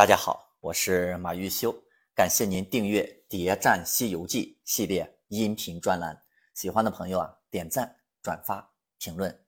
[0.00, 1.74] 大家好，我是马玉修，
[2.14, 6.18] 感谢您订阅《谍战西游记》系列音频专栏。
[6.54, 8.66] 喜欢的朋友啊，点赞、转发、
[8.98, 9.38] 评论。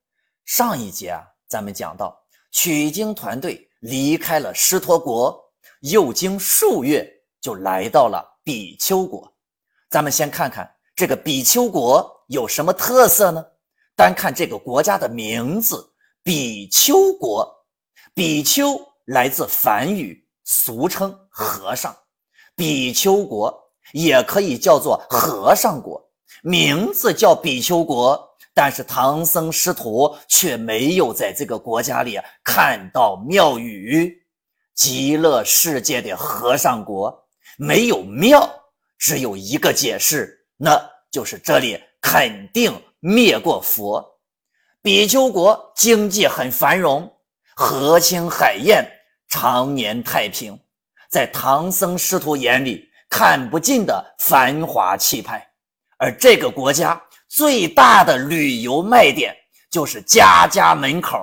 [0.45, 5.43] 上一节啊，咱们讲到取经团队离开了狮驼国，
[5.80, 7.11] 又经数月
[7.41, 9.34] 就来到了比丘国。
[9.89, 13.43] 咱们先看看这个比丘国有什么特色呢？
[13.96, 15.91] 单看这个国家的名字
[16.23, 17.50] “比丘国”，
[18.12, 21.96] 比丘来自梵语，俗称和尚。
[22.55, 23.52] 比丘国
[23.92, 26.02] 也可以叫做和尚国，
[26.42, 28.28] 名字叫比丘国。
[28.55, 34.14] 但是唐僧师徒却没有在这个国家里看到庙宇，
[34.74, 38.47] 极乐世界的和尚国没有庙，
[38.98, 40.78] 只有一个解释，那
[41.11, 44.06] 就是这里肯定灭过佛。
[44.83, 47.11] 比丘国经济很繁荣，
[47.56, 48.86] 河清海晏，
[49.32, 50.60] 常年太平，
[51.09, 55.42] 在唐僧师徒眼里看不尽的繁华气派，
[55.97, 57.02] 而这个国家。
[57.30, 59.34] 最大的旅游卖点
[59.70, 61.19] 就是家家门口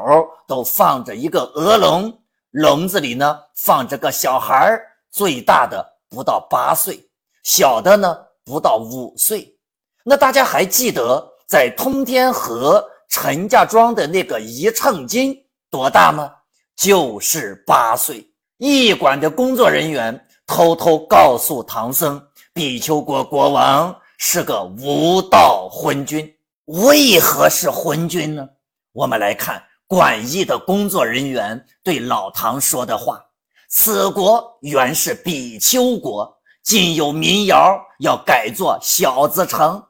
[0.47, 2.11] 都放着一个鹅笼，
[2.49, 6.99] 笼子里呢放着个小孩儿，最大的不到八岁，
[7.44, 9.55] 小的呢不到五岁。
[10.03, 15.38] 那大家还记得在通天河陈家庄的那个一秤金
[15.69, 16.33] 多大吗？
[16.80, 18.25] 就是八岁。
[18.59, 23.94] 驿馆的工作人员偷偷告诉唐僧，比丘国国王。
[24.22, 26.30] 是个无道昏君，
[26.66, 28.45] 为何是昏君呢？
[28.91, 33.23] 我们来看馆驿的工作人员对老唐说的话
[33.72, 39.81] ：“此国原是比丘国，今有民谣要改作小子城。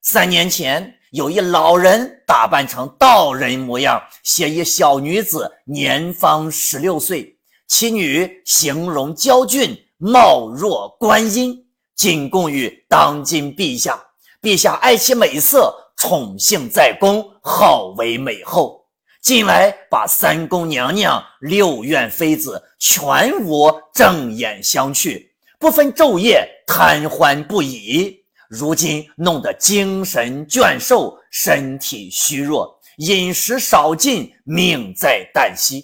[0.00, 7.36] 三年前，有一老人打扮成道人模样，写一小女子年方十六岁，
[7.68, 14.02] 其女形容娇俊，貌若观音。”进贡于当今陛下，
[14.40, 18.86] 陛下爱其美色，宠幸在宫，号为美后。
[19.20, 25.22] 近来把三宫娘娘、六院妃子全无正眼相觑，
[25.60, 28.21] 不分昼夜，贪欢不已。
[28.52, 35.82] 如今弄得精神倦瘦，身体虚弱，饮食少进，命在旦夕。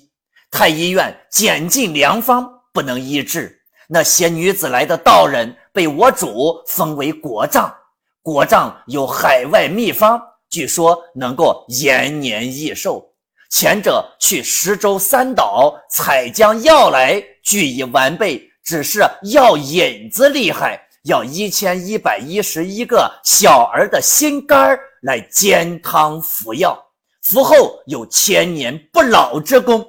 [0.50, 3.58] 太医院减尽良方，不能医治。
[3.88, 7.74] 那些女子来的道人被我主封为国丈，
[8.20, 10.20] 国丈有海外秘方，
[10.50, 13.02] 据说能够延年益寿。
[13.48, 19.00] 前者去十州三岛采将药来，俱已完备，只是
[19.32, 26.78] 药引子厉害，要一千一百一十一个小儿的心肝来煎汤服药，
[27.22, 29.86] 服后有千年不老之功。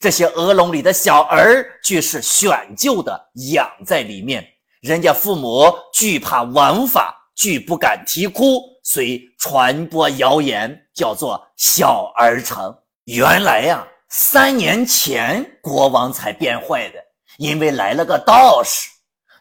[0.00, 4.46] 这些鹅笼里的小儿，俱是选就的，养在里面。
[4.80, 12.72] 人家父母惧怕王法，惧不敢啼哭，遂传播谣言，叫做小儿城。
[13.04, 16.98] 原来呀，三年前国王才变坏的，
[17.38, 18.88] 因为来了个道士。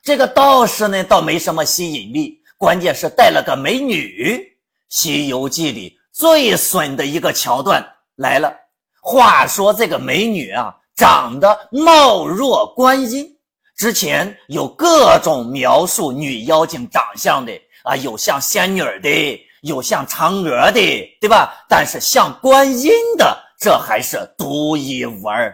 [0.08, 4.38] 这个道士呢，倒没什么吸引力，关键是带了个美女。
[4.88, 7.86] 《西游记》里最损的一个桥段
[8.16, 8.56] 来了。
[9.02, 13.28] 话说这个美女啊，长得貌若观音。
[13.76, 17.52] 之前有各种描述女妖精长相的
[17.84, 21.66] 啊，有像仙女的，有像嫦娥的，对吧？
[21.68, 25.54] 但是像观音的，这还是独一无二。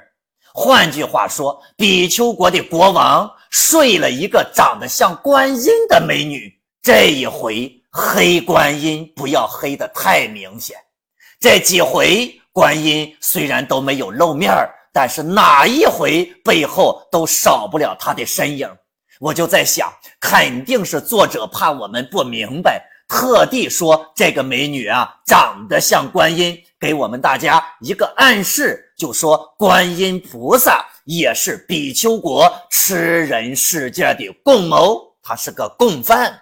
[0.54, 6.54] 换句话说，比丘国的国王睡了一个长得像观音的美女。
[6.82, 10.78] 这一回黑观音，不要黑的太明显。
[11.40, 12.40] 这几回。
[12.56, 14.54] 观音虽然都没有露面，
[14.92, 18.70] 但是哪一回背后都少不了她的身影。
[19.20, 36.42] 我就在想，肯定是作者怕我们不明白，特地说这个美女啊长得像观音，给我们大家一个暗示，就说观音菩萨也是比丘国吃人世界的共谋，他是个共犯。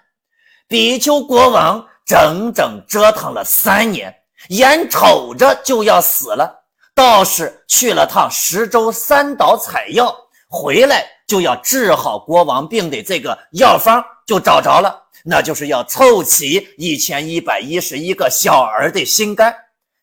[0.68, 4.16] 比丘国王整整折腾了三年。
[4.50, 6.52] 眼瞅着就要死了，
[6.96, 10.12] 道士去了趟十洲三岛采药，
[10.50, 19.56] 回来就要治好国王病的这个药方就找着了，那就是要凑齐一千一百一十一个小儿的心肝。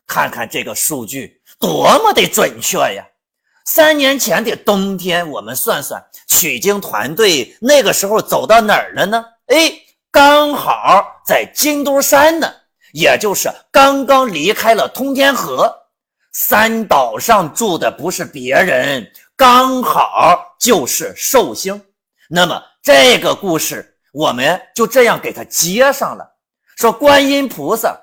[0.07, 3.05] 看看这个数据多么的准确呀！
[3.67, 9.23] 三年前的冬天，我们算算，取经团队那个时候走到哪儿了呢？
[9.49, 9.71] 哎，
[10.11, 12.51] 刚好在金都山呢。
[12.93, 15.71] 也就是刚刚离开了通天河，
[16.33, 19.07] 三岛上住的不是别人，
[19.37, 21.79] 刚好就是寿星。
[22.31, 26.29] 那么这个故事我们就这样给它接上了，
[26.77, 27.97] 说观音菩萨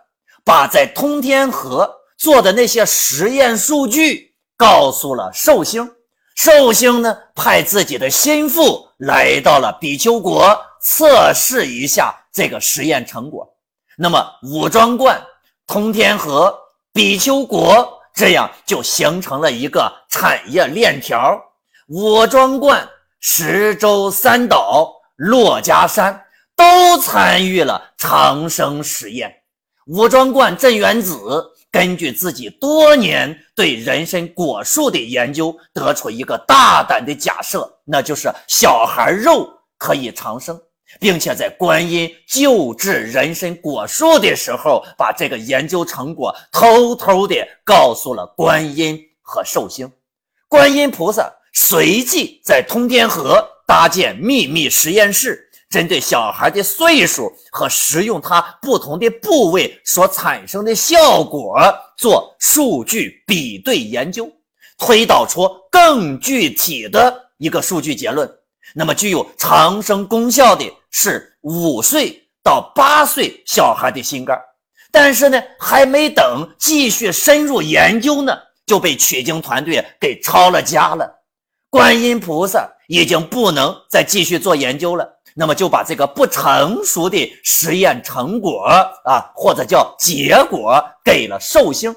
[0.45, 5.91] 把在通天河做的那些实验数据告诉了寿星，
[6.35, 13.45] 寿星呢派自己的心腹来到了比丘国测试一下这个实验成果。
[13.97, 15.21] 那么武装观、
[15.67, 16.57] 通天河、
[16.93, 17.91] 比丘国。
[18.17, 21.37] 这样就形成了一个产业链条。
[21.89, 22.87] 武装观、
[23.19, 26.25] 十洲三岛、珞珈山
[26.55, 29.33] 都参与了长生实验。
[29.87, 40.59] 武装观镇元子根据自己多年对人参果树的研究，得出一个大胆的假设，那就是小孩肉可以长生。
[40.99, 47.35] 并且在观音救治人参果树的时候，把这个研究成果偷偷的
[47.65, 49.91] 告诉了观音和寿星。
[50.47, 61.59] 观音菩萨随即在通天河搭建秘密实验室，针对小孩的岁数和食用它不同的部位所产生的效果
[61.97, 64.31] 做数据比对研究，
[64.77, 68.29] 推导出更具体的一个数据结论。
[68.73, 74.37] 那么具有长生功效的是五岁到八岁小孩的心肝，
[74.91, 81.09] 但是呢，还没等继续深入研究呢，就被取经团队给抄了家了。
[81.69, 88.65] 观音菩萨已经不能再继续做研究了，那么就把这个不成熟的实验成果
[89.05, 91.95] 啊，或者叫结果给了寿星。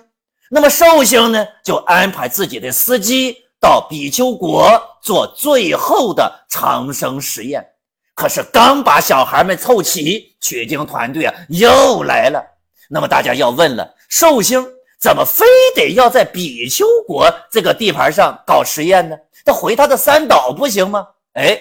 [0.51, 3.37] 那么寿星呢，就安排自己的司机。
[3.61, 7.67] 到比丘国做最后的长生实验，
[8.15, 12.41] 可是刚把小孩们凑齐，取经团队啊又来了。
[12.89, 14.65] 那么大家要问了：寿星
[15.01, 19.17] 怎么非得要在比丘国这个地盘上搞实验呢？
[19.45, 21.07] 他回他的三岛不行吗？
[21.35, 21.59] 哎，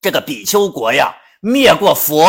[0.00, 2.26] 这个比丘国呀，灭过佛，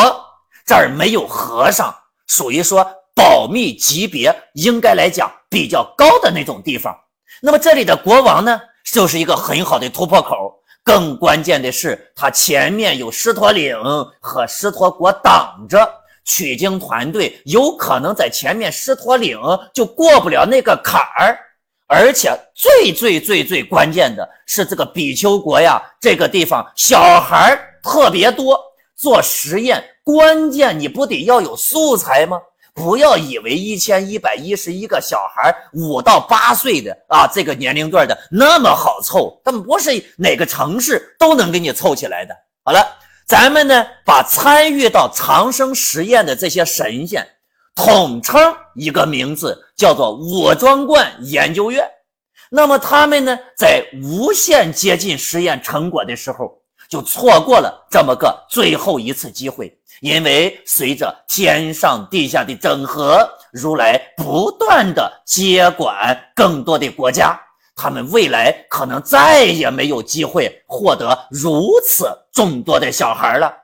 [0.64, 1.94] 这儿没有和尚，
[2.28, 6.96] 属于说保密级别应该来讲比较高的那种地方。
[7.42, 8.60] 那么这里的国王呢？
[8.92, 10.54] 就是一个很好的突破口。
[10.82, 13.76] 更关键的是，他前面有狮驼岭
[14.20, 15.86] 和狮驼国挡着，
[16.28, 19.36] 取经团队有可能在前面狮驼岭
[19.74, 21.36] 就过不了那个坎儿。
[21.90, 28.60] 而且最最最最关键的是，这个比丘国呀，这个地方小孩特别多，
[28.94, 32.38] 做实验关键你不得要有素材吗？
[32.74, 42.36] 不要以为一千一百一十一个小孩，五到八岁的啊，这个年龄段的那么好凑，他们不是哪个城市都能给你凑起来的。
[42.62, 42.86] 好了，
[43.28, 47.28] 咱们呢把参与到长生实验的这些神仙
[47.74, 48.40] 统称
[48.74, 51.86] 一个名字，叫做武装观研究院。
[52.50, 56.58] 那么他们呢，在无限接近实验成果的时候，
[56.88, 59.78] 就错过了这么个最后一次机会。
[60.00, 67.38] 因为随着天上地下的整合，如来不断的接管更多的国家，
[67.78, 73.54] 他们未来可能再也没有机会获得如此众多的小孩了。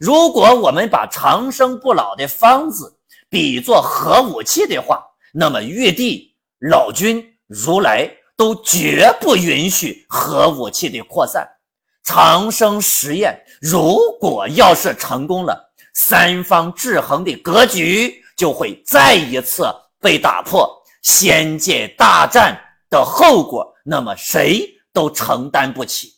[0.00, 5.00] 如果我们把长生不老的方子比作核武器的话，
[5.32, 11.48] 那么玉帝、老君、如来都绝不允许核武器的扩散。
[12.02, 19.64] 长生实验如果要是成功了，三方制衡的格局就会再一次
[20.00, 20.68] 被打破，
[21.02, 22.58] 仙界大战
[22.90, 26.12] 的后果，那么谁都承担不起。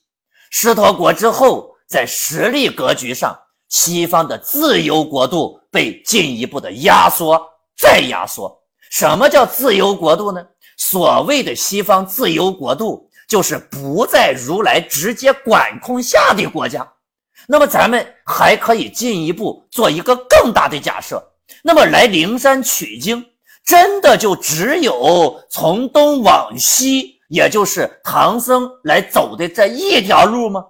[0.50, 3.38] 狮驼国之后，在实力格局上，
[3.68, 7.40] 西方的自由国度被进一步的压缩，
[7.78, 8.60] 再压缩。
[8.90, 10.44] 什么叫自由国度呢？
[10.76, 16.86] 所谓的西方自由国度，就是不在如来直接管控下的国家。
[17.48, 21.22] 那么咱们还可以进一步做一个更大的假设，
[21.62, 23.24] 那么来灵山取经，
[23.64, 30.64] 真的就只有从东往西，也就是唐僧来走的这一条路吗？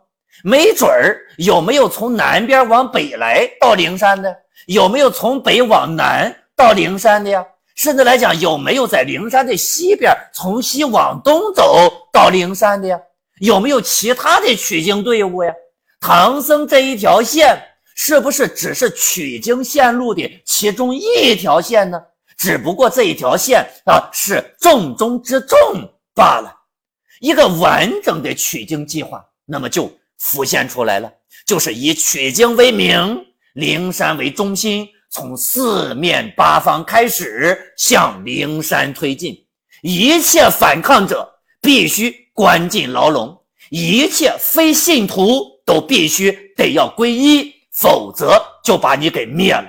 [0.44, 4.34] 没准儿有没有从南边往北来到灵山的？
[4.66, 7.44] 有没有从北往南到灵山的呀？
[7.74, 13.00] 甚至来讲，有没有在灵山的西边从西往东走到灵山的呀？
[13.40, 15.52] 有没有其他的取经队伍呀？
[16.00, 17.56] 唐僧这一条线
[17.94, 22.00] 是不是只是取经线路的其中一条线呢？
[22.42, 25.56] 只不过这一条线啊是重中之重
[26.12, 26.52] 罢了。
[27.20, 31.08] 一个完整的取经计划，那么就浮现出来了，
[31.46, 39.36] 就是以取经为名，灵山为中心，从四面八方开始向灵山推进，
[39.82, 43.38] 一切反抗者必须关进牢笼。
[43.70, 49.64] 一切非信徒都必须得要皈依，否则就把你给灭了。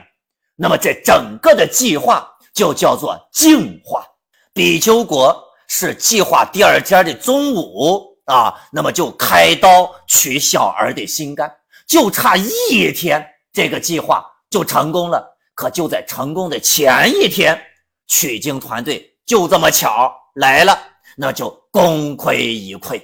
[0.55, 4.05] 那么这整个的计划就叫做净化。
[4.53, 5.35] 比丘国
[5.67, 11.51] 是计划第二天的中午啊，那么就开刀取小儿的心肝，
[11.87, 15.29] 就差一天，这个计划就成功了。
[15.55, 17.59] 可就在成功的前一天，
[18.07, 20.77] 取经团队就这么巧来了，
[21.15, 23.01] 那就功亏一篑。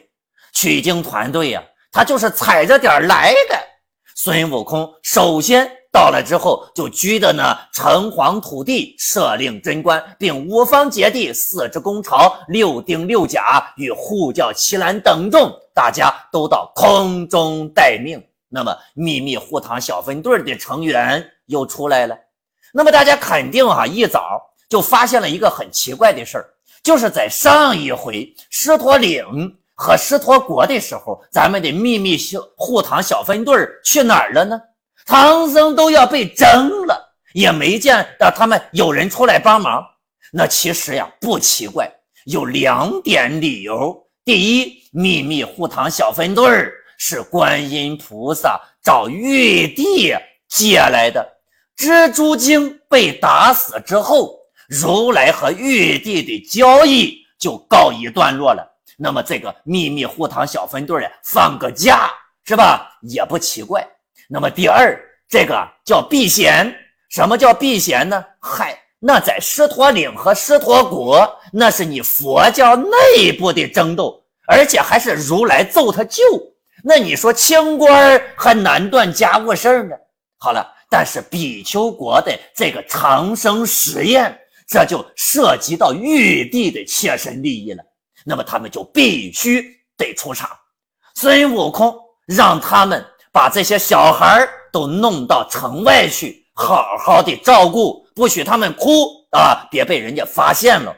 [0.53, 3.59] 取经团队呀，他就是踩着点来的。
[4.15, 18.21] 孙悟空首先到了之后，就居的呢城隍土地，设令贞观，并五方揭谛、四支公朝、六丁六甲与护教七兰等众，大家都到空中待命。
[18.47, 22.17] 那么秘密护堂小分队的成员又出来了。
[22.71, 26.49] 那么大家肯定哈，一早就发现了一个很奇怪的事儿，
[26.83, 29.25] 就是在上一回狮驼岭
[29.73, 34.59] 和狮驼国的时候，咱们的秘密小护堂小分队去哪儿了呢？
[35.05, 39.83] 唐僧都要被蒸了，也没见到他们有人出来帮忙。
[40.31, 41.91] 那其实呀不奇怪，
[42.25, 46.47] 有两点理由：第一，秘密护堂小分队
[46.97, 50.13] 是观音菩萨找玉帝
[50.47, 51.27] 借来的。
[51.75, 54.37] 蜘蛛精被打死之后，
[54.67, 58.63] 如来和玉帝的交易就告一段落了。
[58.97, 62.11] 那么这个秘密护堂小分队呀，放个假
[62.43, 62.99] 是吧？
[63.01, 63.87] 也不奇怪。
[64.31, 64.95] 那么第二，
[65.27, 66.73] 这个叫避嫌。
[67.09, 68.23] 什么叫避嫌呢？
[68.39, 76.23] 嗨，那在狮驼岭和狮驼国，那是你佛教内部的争斗，而且还是如来揍他舅。
[76.83, 79.95] 那你说清官还难断家务事呢？
[80.37, 80.75] 好了。
[80.91, 84.35] 但是比丘国的这个长生实验，
[84.67, 87.83] 这就涉及到玉帝的切身利益了。
[88.25, 89.63] 那么他们就必须
[89.95, 90.49] 得出场。
[91.13, 91.95] 孙悟空
[92.25, 93.05] 让他们
[93.39, 100.93] 把这些小孩都弄到城外去，好好的照顾，不许他们哭啊，别被人家发现了。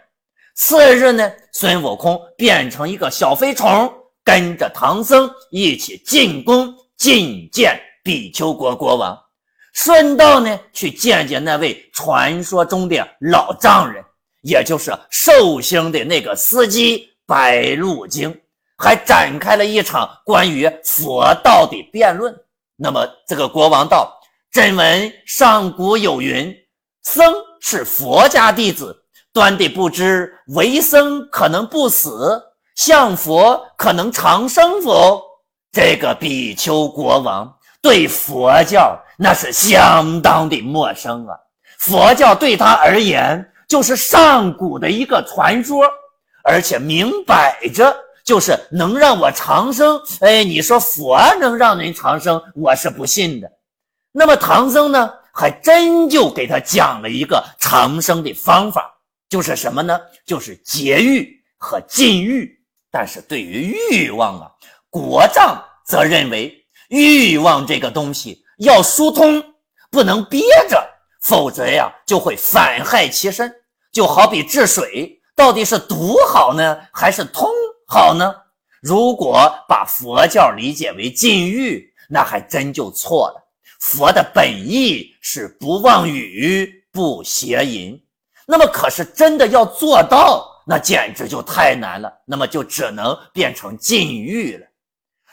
[0.56, 3.94] 次日呢，孙悟空变成一个小飞虫，
[4.24, 9.16] 跟着唐僧一起进宫觐见比丘国国王。
[9.74, 14.04] 顺道呢，去见见那位传说中的老丈人，
[14.42, 18.36] 也就是寿星的那个司机白鹿精，
[18.82, 22.36] 还展开了一场关于佛道的辩论。
[22.76, 24.20] 那么，这个国王道
[24.52, 26.52] ：“朕闻上古有云，
[27.04, 32.42] 僧是佛家弟子，端的不知为僧可能不死，
[32.76, 35.22] 向佛可能长生否？”
[35.72, 39.00] 这个比丘国王对佛教。
[39.24, 41.38] 那是相当的陌生啊！
[41.78, 45.86] 佛教对他而言就是上古的一个传说，
[46.44, 47.96] 而且明摆着
[48.32, 50.02] 就是能让我长生。
[50.22, 53.52] 哎，你说佛能让人长生，我是不信的。
[54.14, 58.90] 那么唐僧呢，还真就给他讲了一个长生的方法，
[59.28, 60.00] 就是什么呢？
[60.26, 62.58] 就是节欲和禁欲。
[62.90, 64.50] 但是对于欲望啊，
[64.90, 66.56] 国丈则认为
[66.88, 68.42] 欲望这个东西。
[68.60, 69.44] 要疏通，
[69.90, 70.82] 不能憋着，
[71.22, 73.54] 否则呀就会反害其身。
[73.92, 77.50] 就好比治水，到底是堵好呢，还是通
[77.94, 78.34] 好呢？
[78.82, 83.44] 如果把佛教理解为禁欲，那还真就错了。
[83.82, 88.02] 佛的本意是不妄语、不邪淫。
[88.48, 92.10] 那么，可是真的要做到，那简直就太难了。
[92.26, 94.66] 那么就只能变成禁欲了。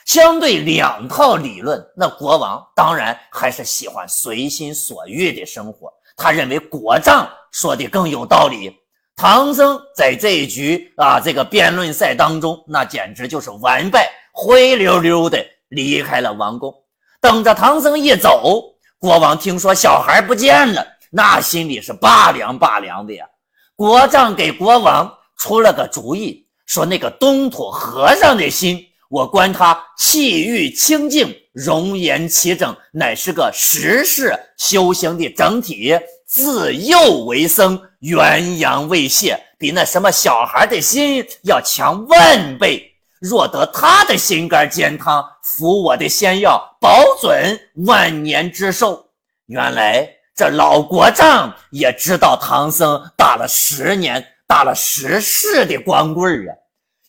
[0.05, 5.93] 相对两套理论，那国王当然还是喜欢随心所欲的生活。
[6.17, 8.77] 他认为国丈说的更有道理。
[9.19, 16.73] 唐僧在这一局啊，这个辩论赛当中，那简直就是完败，灰溜溜的离开了王宫。
[17.21, 18.63] 等着唐僧一走，
[18.97, 23.27] 国王听说小孩不见了，那心里是拔凉拔凉的呀。
[23.75, 28.85] 国丈给国王出了个主意，说那个东土和尚的心。
[29.11, 35.99] 我观他气郁清净，容颜齐整，乃是个实事修行的整体。
[36.29, 42.85] 自幼为僧，元阳未泄，比那什么小孩的心要强万倍。
[43.19, 49.07] 若得他的心肝煎汤，服我的仙药，保准万年之寿。
[49.47, 50.07] 原来
[50.37, 56.55] 这老国丈也知道唐僧打了十年、打了十世的光棍儿啊。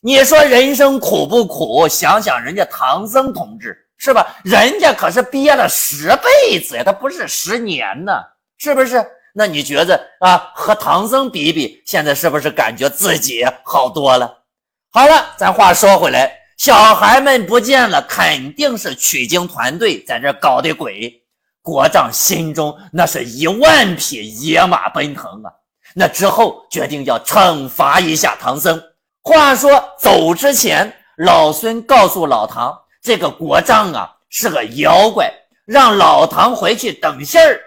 [0.00, 1.86] 你说人生苦不苦？
[1.86, 4.26] 想想人家唐僧同志是吧？
[4.44, 8.12] 人家可是憋了十辈子呀，他不是十年呢，
[8.60, 9.02] 是不是？
[9.32, 14.30] 那你觉得啊，和唐僧比比，现在是不是感觉自己好多了？
[14.90, 21.10] 好了，咱话说回来，小孩们不见了，肯定是取经团队在这搞的鬼。
[21.62, 25.48] 国丈心中那是一万匹野马奔腾啊！
[25.94, 28.82] 那之后决定要惩罚一下唐僧。
[29.22, 35.32] 话说走之前，老孙告诉老唐，这个国丈啊是个妖怪，
[35.66, 37.58] 让老唐回去等信儿。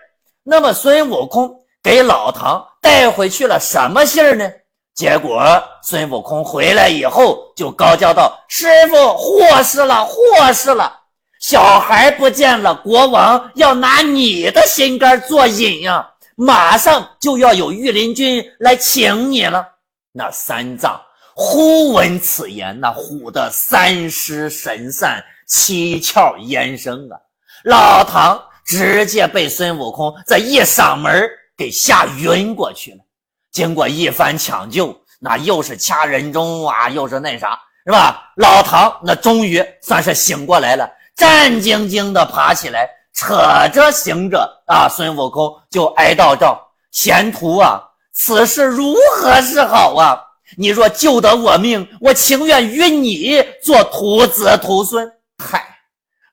[0.43, 1.49] 那么孙悟空
[1.81, 4.49] 给老唐带回去了什么信儿呢？
[4.93, 5.41] 结果
[5.81, 10.99] 孙悟空回来以后就高叫道：“师傅，祸事了，祸事了！”
[11.41, 16.09] 小孩不见了，国王要拿你的心肝做引呀！
[16.35, 19.65] 马上就要有御林军来请你了。
[20.11, 21.01] 那三藏
[21.35, 27.17] 忽闻此言，那唬得三尸神散，七窍烟生啊！
[27.63, 32.97] 老唐直接被孙悟空这一嗓门给吓晕过去了。
[33.51, 38.31] 经过一番抢救，那又是掐人中啊，又是那啥，是吧？
[38.37, 40.89] 老唐那终于算是醒过来了。
[41.15, 43.37] 战兢兢地爬起来，扯
[43.71, 46.59] 着行者啊，孙悟空就哀悼道
[46.91, 47.79] ：“贤徒啊，
[48.11, 50.19] 此事如何是好啊？
[50.57, 55.07] 你若救得我命，我情愿与你做徒子徒孙。”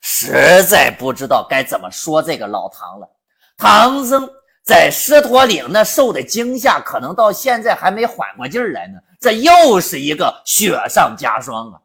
[0.01, 3.09] 实在不知道该怎么说这个老唐了。
[3.57, 4.29] 唐僧
[4.65, 8.99] 在狮驼岭那受的惊吓，可能到现在还没缓过劲儿来呢。
[9.21, 11.81] 这又是一个雪上加霜啊！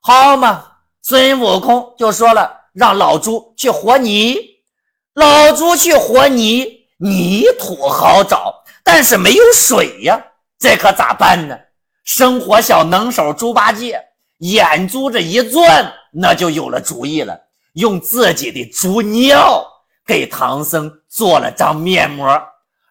[0.00, 0.68] 好嘛。
[1.04, 4.36] 孙悟空就说了：“让老猪去和泥，
[5.14, 10.24] 老猪去和泥，泥土好找，但是没有水呀，
[10.60, 11.58] 这可咋办呢？”
[12.06, 14.00] 生活小能手猪八戒
[14.38, 17.36] 眼珠子一转，那就有了主意了，
[17.74, 19.66] 用自己的猪尿
[20.06, 22.26] 给唐僧做了张面膜。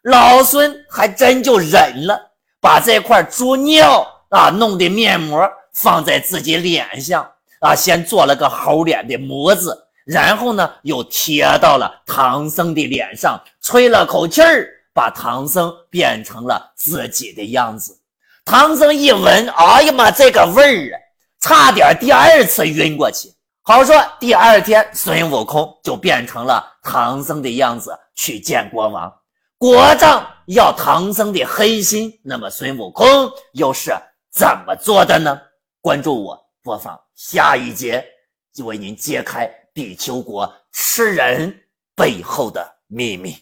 [0.03, 2.19] 老孙还真就忍了，
[2.59, 7.29] 把这块猪尿啊弄的面膜放在自己脸上。
[7.59, 17.95] 啊，先做了个猴脸的模子，然后呢，又贴到了唐僧的脸上，吹了口气儿，把唐僧变成了自己的样子。
[18.43, 20.97] 唐僧一闻，哎呀妈，这个味儿啊，
[21.39, 23.31] 差点第二次晕过去。
[23.63, 29.13] 好说，第二天孙悟空就变成了唐僧的样子去见国王。
[29.57, 33.07] 国丈要唐僧的黑心，那么孙悟空
[33.53, 33.91] 又是
[34.31, 35.39] 怎么做的呢？
[35.79, 36.41] 关注我。
[36.63, 38.05] 播放下一节，
[38.53, 41.51] 就为您揭开地球国吃人
[41.95, 43.35] 背后的秘密。